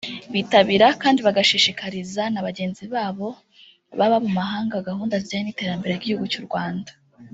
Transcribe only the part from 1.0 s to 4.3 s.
kandi bagashishikariza na bagenzi babo baba mu